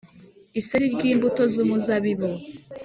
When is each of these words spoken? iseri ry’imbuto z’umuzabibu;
iseri 0.59 0.85
ry’imbuto 0.95 1.41
z’umuzabibu; 1.53 2.29